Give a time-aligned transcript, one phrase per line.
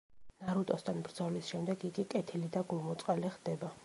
[0.45, 3.71] ნარუტოსთან ბრძოლის შემდეგ იგი კეთილი და გულმოწყალე ხდება.